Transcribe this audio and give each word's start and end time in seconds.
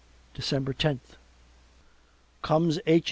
December 0.33 0.73
tenth 0.73 1.15
Comes 2.41 2.79
H. 2.87 2.99